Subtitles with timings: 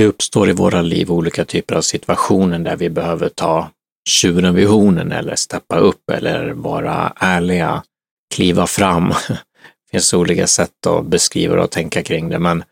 [0.00, 3.70] Det uppstår i våra liv olika typer av situationer där vi behöver ta
[4.08, 7.82] tjuren vid hornen eller steppa upp eller vara ärliga,
[8.34, 9.08] kliva fram.
[9.28, 12.64] Det finns olika sätt att beskriva och tänka kring det, men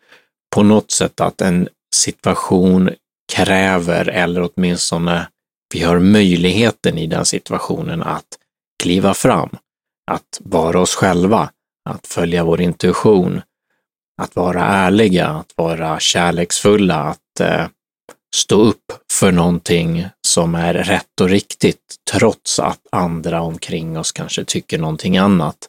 [0.54, 2.90] på något sätt att en situation
[3.32, 5.28] kräver, eller åtminstone
[5.74, 8.28] vi har möjligheten i den situationen att
[8.82, 9.50] kliva fram,
[10.10, 11.50] att vara oss själva,
[11.90, 13.40] att följa vår intuition,
[14.18, 17.66] att vara ärliga, att vara kärleksfulla, att eh,
[18.34, 24.44] stå upp för någonting som är rätt och riktigt, trots att andra omkring oss kanske
[24.44, 25.68] tycker någonting annat.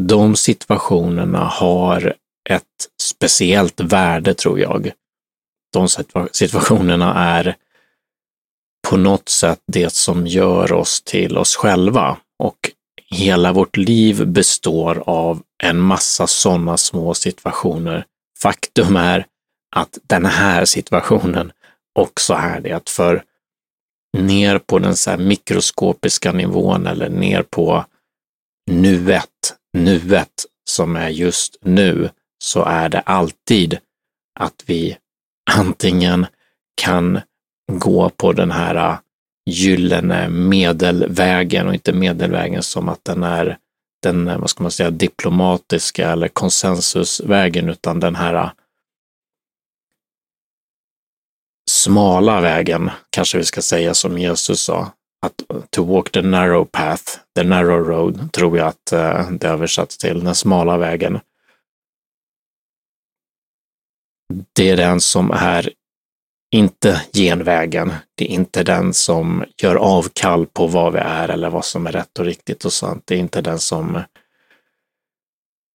[0.00, 2.14] De situationerna har
[2.50, 4.92] ett speciellt värde, tror jag.
[5.72, 5.88] De
[6.32, 7.56] situationerna är
[8.88, 12.70] på något sätt det som gör oss till oss själva och
[13.10, 18.04] hela vårt liv består av en massa sådana små situationer.
[18.38, 19.26] Faktum är
[19.76, 21.52] att den här situationen
[21.94, 23.22] också är det, för
[24.18, 27.84] ner på den så mikroskopiska nivån eller ner på
[28.70, 32.10] nuet, nuet som är just nu,
[32.44, 33.78] så är det alltid
[34.40, 34.96] att vi
[35.50, 36.26] antingen
[36.82, 37.20] kan
[37.72, 38.98] gå på den här
[39.48, 43.58] gyllene medelvägen och inte medelvägen som att den är
[44.02, 48.50] den, eh, vad ska man säga, diplomatiska eller konsensusvägen, utan den här eh,
[51.70, 54.92] smala vägen, kanske vi ska säga som Jesus sa,
[55.26, 57.02] att to walk the narrow path,
[57.34, 61.20] the narrow road, tror jag att eh, det översatts till, den smala vägen.
[64.52, 65.72] Det är den som är
[66.50, 67.92] inte genvägen.
[68.14, 71.92] Det är inte den som gör avkall på vad vi är eller vad som är
[71.92, 73.02] rätt och riktigt och sant.
[73.06, 74.02] Det är inte den som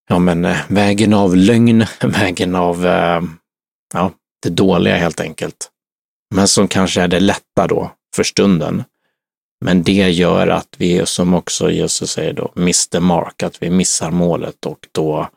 [0.09, 3.21] ja, men eh, vägen av lögn, vägen av eh,
[3.93, 4.11] ja,
[4.43, 5.69] det dåliga helt enkelt.
[6.35, 8.83] Men som kanske är det lätta då för stunden.
[9.65, 13.69] Men det gör att vi, som också Jesus säger då, miss the mark, att vi
[13.69, 15.29] missar målet och då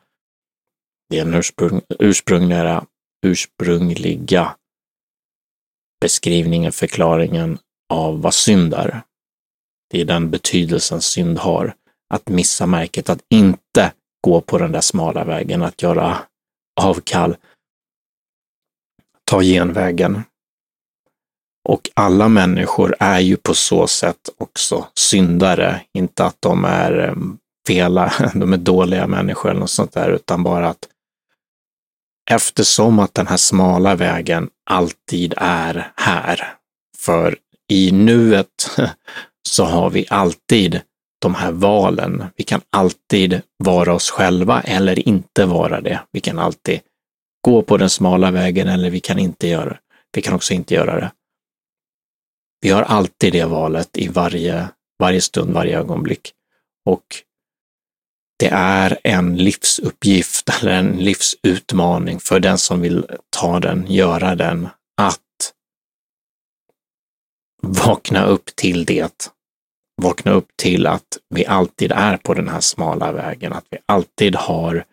[1.08, 2.84] det är den ursprung, ursprungliga,
[3.26, 4.54] ursprungliga
[6.00, 7.58] beskrivningen, förklaringen
[7.92, 9.02] av vad synd är.
[9.90, 11.74] Det är den betydelsen synd har.
[12.14, 13.92] Att missa märket, att inte
[14.24, 16.18] gå på den där smala vägen, att göra
[16.80, 17.36] avkall,
[19.24, 20.22] ta genvägen.
[21.68, 27.14] Och alla människor är ju på så sätt också syndare, inte att de är eh,
[27.66, 30.88] fela, de är dåliga människor eller något sånt där, utan bara att
[32.30, 36.54] eftersom att den här smala vägen alltid är här.
[36.98, 37.38] För
[37.68, 38.70] i nuet
[39.48, 40.80] så har vi alltid
[41.18, 42.24] de här valen.
[42.36, 46.00] Vi kan alltid vara oss själva eller inte vara det.
[46.12, 46.80] Vi kan alltid
[47.44, 49.78] gå på den smala vägen eller vi kan inte göra det.
[50.12, 51.12] Vi kan också inte göra det.
[52.60, 56.32] Vi har alltid det valet i varje, varje stund, varje ögonblick.
[56.84, 57.04] Och
[58.38, 64.68] det är en livsuppgift eller en livsutmaning för den som vill ta den, göra den,
[64.96, 65.52] att
[67.62, 69.32] vakna upp till det.
[70.02, 74.34] Vakna upp till att vi alltid är på den här smala vägen, att vi alltid
[74.34, 74.84] har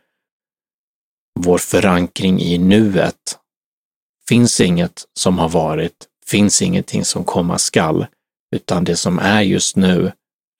[1.39, 3.39] vår förankring i nuet.
[4.29, 8.05] Finns inget som har varit, finns ingenting som komma skall,
[8.55, 10.11] utan det som är just nu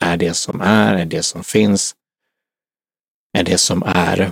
[0.03, 1.95] är det som är, är det som finns
[3.37, 4.31] är det som är.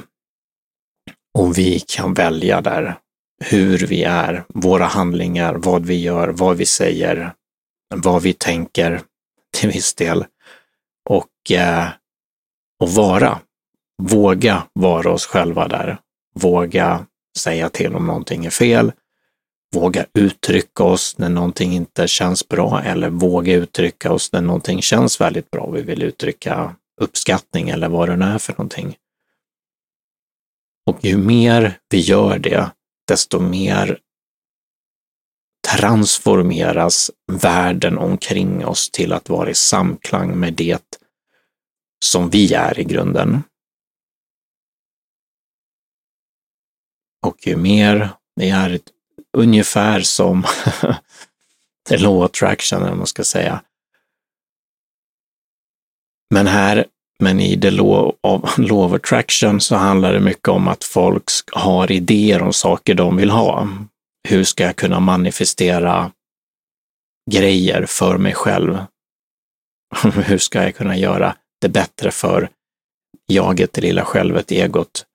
[1.38, 2.96] Och vi kan välja där
[3.44, 7.34] hur vi är, våra handlingar, vad vi gör, vad vi säger,
[7.96, 9.02] vad vi tänker
[9.58, 10.26] till viss del.
[11.10, 11.88] Och, eh,
[12.80, 13.40] och vara.
[14.04, 15.98] Våga vara oss själva där.
[16.36, 17.06] Våga
[17.38, 18.92] säga till om någonting är fel.
[19.74, 25.22] Våga uttrycka oss när någonting inte känns bra eller våga uttrycka oss när någonting känns
[25.22, 25.70] väldigt bra.
[25.72, 28.98] Vi vill uttrycka uppskattning eller vad det nu är för någonting.
[30.86, 32.72] Och ju mer vi gör det,
[33.08, 34.00] desto mer
[35.68, 40.98] transformeras världen omkring oss till att vara i samklang med det
[42.06, 43.44] som vi är i grunden.
[47.26, 48.80] Och ju mer, vi är
[49.38, 50.44] ungefär som
[51.90, 53.64] the law attraction, eller man ska säga.
[56.32, 56.86] Men här
[57.22, 61.24] men i the law of, law of attraction så handlar det mycket om att folk
[61.52, 63.68] har idéer om saker de vill ha.
[64.30, 66.12] Hur ska jag kunna manifestera
[67.32, 68.78] grejer för mig själv?
[70.26, 72.50] Hur ska jag kunna göra det bättre för
[73.28, 75.06] jaget, det lilla självet, egot?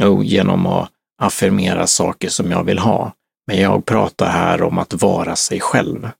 [0.00, 0.90] Jo, genom att
[1.22, 3.12] affirmera saker som jag vill ha.
[3.46, 6.10] Men jag pratar här om att vara sig själv.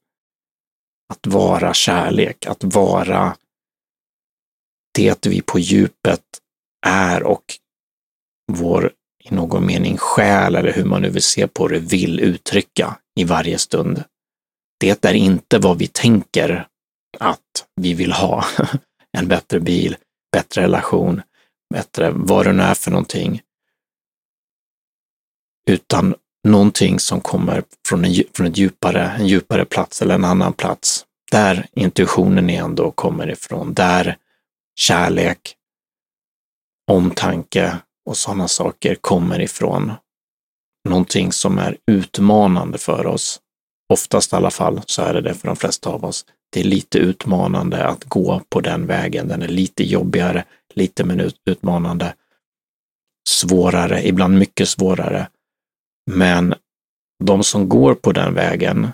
[1.12, 3.36] Att vara kärlek, att vara
[4.92, 6.24] det vi på djupet
[6.86, 7.44] är och
[8.52, 8.92] vår
[9.24, 13.24] i någon mening själ, eller hur man nu vill se på det, vill uttrycka i
[13.24, 14.04] varje stund.
[14.80, 16.66] Det är inte vad vi tänker
[17.18, 18.44] att vi vill ha.
[19.12, 19.96] En bättre bil,
[20.32, 21.22] bättre relation,
[21.74, 23.40] bättre vad det nu är för någonting.
[25.68, 26.14] Utan
[26.48, 31.04] någonting som kommer från en, från ett djupare, en djupare plats eller en annan plats.
[31.30, 34.16] Där intuitionen ändå kommer ifrån, där
[34.80, 35.56] kärlek,
[36.90, 39.92] omtanke och sådana saker kommer ifrån.
[40.88, 43.40] Någonting som är utmanande för oss.
[43.92, 46.26] Oftast i alla fall så är det det för de flesta av oss.
[46.52, 49.28] Det är lite utmanande att gå på den vägen.
[49.28, 50.44] Den är lite jobbigare,
[50.74, 52.14] lite men utmanande.
[53.28, 55.28] Svårare, ibland mycket svårare.
[56.10, 56.54] Men
[57.24, 58.88] de som går på den vägen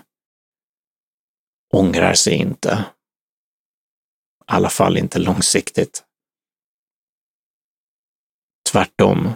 [1.73, 2.85] ångrar sig inte.
[4.51, 6.03] I alla fall inte långsiktigt.
[8.71, 9.33] Tvärtom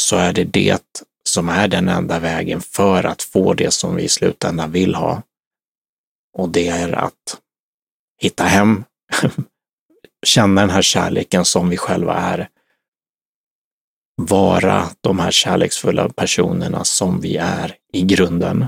[0.00, 4.02] så är det det som är den enda vägen för att få det som vi
[4.02, 5.22] i slutändan vill ha.
[6.32, 7.40] Och det är att
[8.18, 8.84] hitta hem,
[10.26, 12.48] känna den här kärleken som vi själva är,
[14.16, 18.66] vara de här kärleksfulla personerna som vi är i grunden.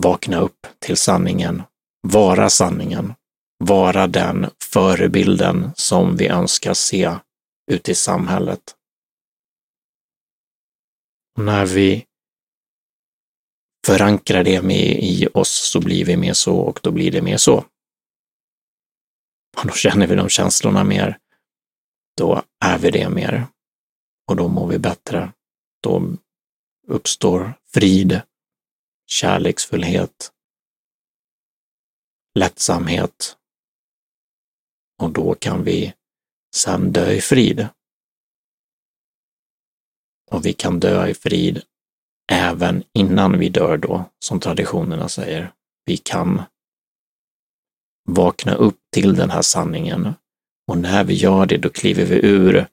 [0.00, 1.62] Vakna upp till sanningen,
[2.02, 3.14] vara sanningen,
[3.58, 7.16] vara den förebilden som vi önskar se
[7.70, 8.76] ute i samhället.
[11.36, 12.06] Och när vi
[13.86, 17.36] förankrar det med i oss så blir vi mer så och då blir det mer
[17.36, 17.64] så.
[19.56, 21.18] Och då känner vi de känslorna mer.
[22.16, 23.46] Då är vi det mer.
[24.28, 25.32] Och då mår vi bättre.
[25.82, 26.16] Då
[26.88, 28.20] uppstår frid,
[29.06, 30.32] kärleksfullhet,
[32.34, 33.36] lättsamhet.
[35.02, 35.94] Och då kan vi
[36.54, 37.68] sen dö i frid.
[40.30, 41.62] Och vi kan dö i frid
[42.32, 45.52] även innan vi dör då, som traditionerna säger.
[45.84, 46.42] Vi kan
[48.08, 50.14] vakna upp till den här sanningen
[50.68, 52.66] och när vi gör det, då kliver vi ur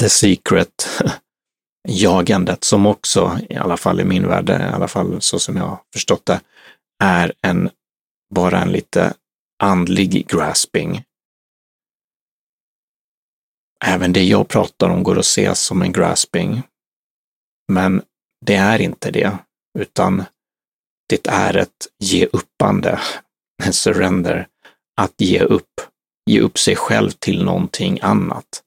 [0.00, 0.88] the secret
[1.88, 5.64] jagandet som också, i alla fall i min värld, i alla fall så som jag
[5.64, 6.40] har förstått det,
[7.02, 7.70] är en,
[8.34, 9.14] bara en lite
[9.62, 11.04] andlig grasping.
[13.84, 16.62] Även det jag pratar om går att se som en grasping.
[17.72, 18.02] Men
[18.46, 19.38] det är inte det,
[19.78, 20.24] utan
[21.08, 23.00] det är ett ge uppande,
[23.62, 24.48] en surrender,
[25.00, 25.80] att ge upp,
[26.30, 28.62] ge upp sig själv till någonting annat.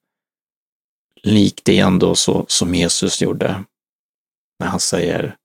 [1.22, 3.64] Likt det ändå så som Jesus gjorde
[4.60, 5.36] när han säger,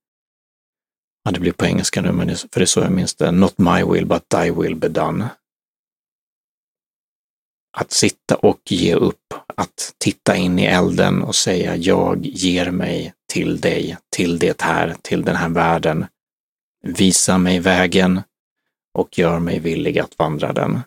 [1.28, 3.58] ja det blir på engelska nu, men för det är så jag minns det, not
[3.58, 5.28] my will but thy will be done.
[7.76, 13.14] Att sitta och ge upp, att titta in i elden och säga jag ger mig
[13.32, 16.06] till dig, till det här, till den här världen.
[16.82, 18.22] Visa mig vägen
[18.94, 20.80] och gör mig villig att vandra den.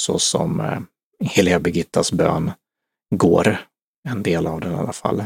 [0.00, 0.80] Så som eh,
[1.24, 2.50] heliga Birgittas bön
[3.14, 3.56] går,
[4.08, 5.24] en del av den i alla fall.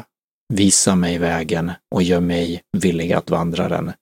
[0.49, 3.92] Visa mig vägen och gör mig villig att vandra den.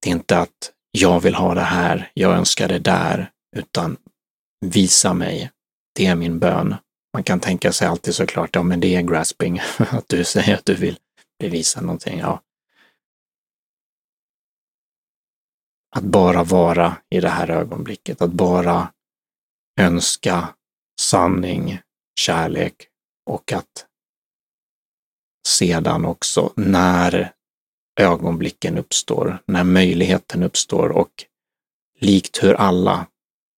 [0.00, 3.96] Det är inte att jag vill ha det här, jag önskar det där, utan
[4.66, 5.50] visa mig.
[5.94, 6.76] Det är min bön.
[7.12, 10.64] Man kan tänka sig alltid såklart, ja men det är grasping, att du säger att
[10.64, 10.98] du vill
[11.38, 12.18] bevisa någonting.
[12.18, 12.42] Ja.
[15.96, 18.92] Att bara vara i det här ögonblicket, att bara
[19.80, 20.54] önska
[21.00, 21.80] sanning,
[22.20, 22.88] kärlek
[23.26, 23.86] och att
[25.48, 27.32] sedan också när
[28.00, 31.24] ögonblicken uppstår, när möjligheten uppstår och
[32.00, 33.06] likt hur alla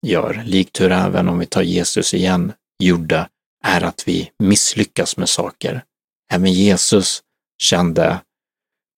[0.07, 3.29] gör, likt hur även om vi tar Jesus igen gjorde,
[3.65, 5.85] är att vi misslyckas med saker.
[6.33, 7.23] Även Jesus
[7.63, 8.21] kände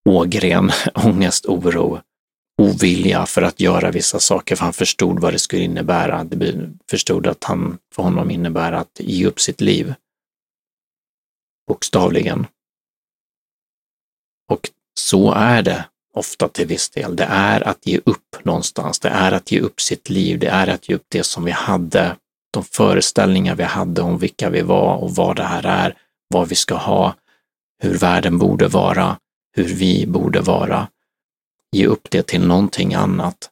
[0.08, 2.00] ågren, ångest, oro,
[2.62, 6.24] ovilja för att göra vissa saker, för han förstod vad det skulle innebära.
[6.24, 9.94] Det förstod att han, för honom innebär att ge upp sitt liv.
[11.68, 12.46] Bokstavligen.
[14.48, 15.84] Och så är det
[16.14, 17.16] ofta till viss del.
[17.16, 19.00] Det är att ge upp någonstans.
[19.00, 20.38] Det är att ge upp sitt liv.
[20.38, 22.16] Det är att ge upp det som vi hade,
[22.50, 25.96] de föreställningar vi hade om vilka vi var och vad det här är,
[26.28, 27.14] vad vi ska ha,
[27.82, 29.18] hur världen borde vara,
[29.56, 30.88] hur vi borde vara.
[31.72, 33.50] Ge upp det till någonting annat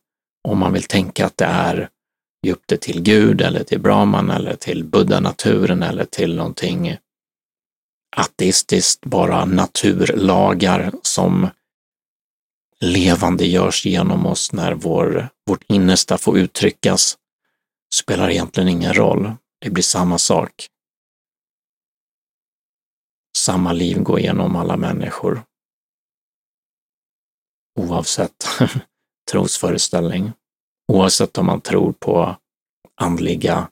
[0.48, 1.88] om man vill tänka att det är
[2.42, 6.96] ge upp det till Gud eller till Brahman eller till buddha-naturen eller till någonting
[8.16, 11.48] ateistiskt, bara naturlagar som
[12.80, 17.18] levande görs genom oss när vår, vårt innersta får uttryckas,
[17.94, 19.32] spelar egentligen ingen roll.
[19.60, 20.66] Det blir samma sak.
[23.36, 25.44] Samma liv går igenom alla människor.
[27.80, 28.46] Oavsett
[29.30, 30.32] trosföreställning.
[30.92, 32.36] Oavsett om man tror på
[32.94, 33.68] andliga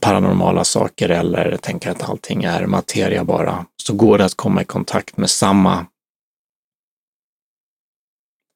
[0.00, 4.64] paranormala saker eller tänker att allting är materia bara, så går det att komma i
[4.64, 5.86] kontakt med samma,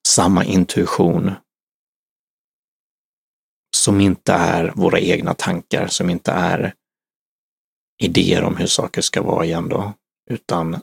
[0.08, 1.34] samma intuition
[3.76, 6.74] som inte är våra egna tankar, som inte är
[8.02, 9.92] idéer om hur saker ska vara igen då,
[10.30, 10.80] utan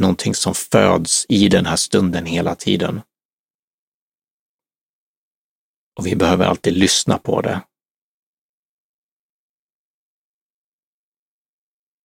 [0.00, 3.00] någonting som föds i den här stunden hela tiden.
[5.98, 7.60] Och vi behöver alltid lyssna på det.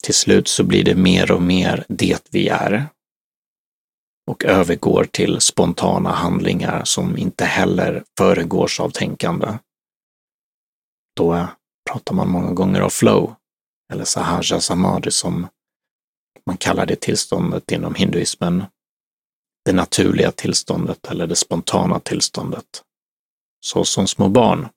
[0.04, 2.88] Till slut så blir det mer och mer det vi är
[4.32, 9.58] och övergår till spontana handlingar som inte heller föregås av tänkande.
[11.16, 11.48] Då
[11.92, 13.36] pratar man många gånger om flow,
[13.94, 15.48] eller sahaja samadhi som
[16.46, 18.64] man kallar det tillståndet inom hinduismen.
[19.66, 22.84] Det naturliga tillståndet eller det spontana tillståndet.
[23.60, 24.70] Så som små barn.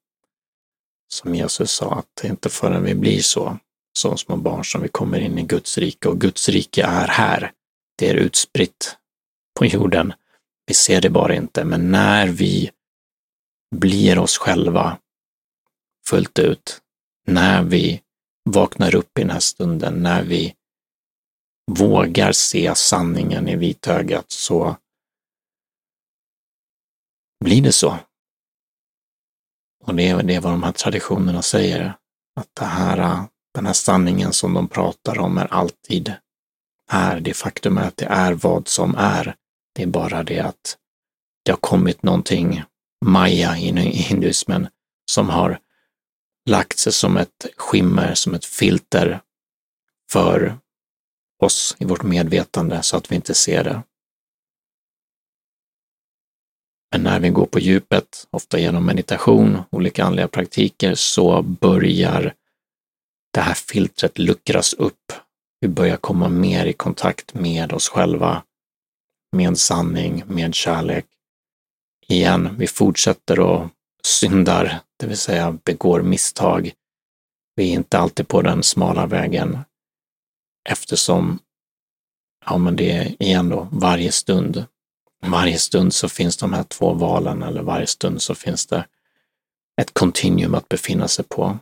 [1.09, 3.59] Som Jesus sa att det är inte förrän vi blir så,
[3.97, 6.09] som små barn, som vi kommer in i Guds rike.
[6.09, 7.53] Och Guds rike är här.
[7.99, 8.97] Det är utspritt
[9.59, 10.12] på jorden.
[10.67, 12.71] Vi ser det bara inte, men när vi
[13.76, 14.99] blir oss själva
[16.09, 16.81] fullt ut,
[17.26, 18.03] när vi
[18.50, 20.55] vaknar upp i den här stunden, när vi
[21.71, 24.76] vågar se sanningen i vitögat så
[27.45, 27.99] blir det så.
[29.85, 31.95] Och det är, det är vad de här traditionerna säger,
[32.41, 33.25] att det här,
[33.56, 36.12] den här sanningen som de pratar om är alltid
[36.90, 37.20] är.
[37.20, 39.36] Det faktum är att det är vad som är.
[39.75, 40.76] Det är bara det att
[41.44, 42.62] det har kommit någonting
[43.04, 44.68] maya i hinduismen
[45.10, 45.58] som har
[46.48, 49.20] lagt sig som ett skimmer, som ett filter
[50.12, 50.58] för
[51.42, 53.82] oss i vårt medvetande så att vi inte ser det.
[56.92, 62.34] Men när vi går på djupet, ofta genom meditation, olika andliga praktiker, så börjar
[63.37, 65.12] det här filtret luckras upp.
[65.61, 68.43] Vi börjar komma mer i kontakt med oss själva,
[69.33, 71.07] med sanning, med kärlek.
[72.09, 73.69] Igen, vi fortsätter och
[74.05, 76.73] syndar, det vill säga begår misstag.
[77.57, 79.59] Vi är inte alltid på den smala vägen
[80.69, 81.38] eftersom,
[82.47, 84.64] ja men det är igen då, varje stund,
[85.23, 88.87] varje stund så finns de här två valen eller varje stund så finns det
[89.81, 91.59] ett kontinuum att befinna sig på.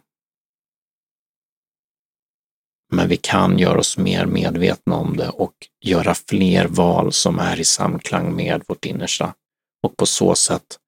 [2.94, 7.60] Men vi kan göra oss mer medvetna om det och göra fler val som är
[7.60, 9.34] i samklang med vårt innersta
[9.82, 10.78] och på så sätt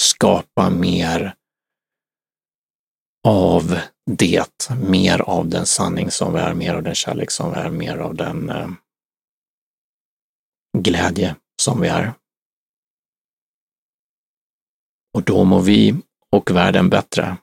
[0.00, 1.34] skapa mer
[3.28, 3.78] av
[4.10, 7.70] det, mer av den sanning som vi är, mer av den kärlek som vi är,
[7.70, 8.68] mer av den eh,
[10.78, 12.12] glädje som vi är.
[15.14, 15.94] Och då mår vi
[16.30, 17.36] och världen bättre.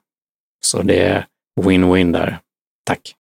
[0.65, 1.27] Så det är
[1.61, 2.39] win-win där.
[2.83, 3.13] Tack!